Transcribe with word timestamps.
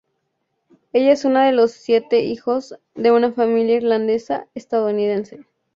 Ella 0.93 1.11
es 1.11 1.25
una 1.25 1.45
de 1.45 1.51
los 1.51 1.73
siete 1.73 2.21
hijos 2.23 2.73
de 2.95 3.11
una 3.11 3.33
familia 3.33 3.75
irlandesa-estadounidense. 3.75 5.45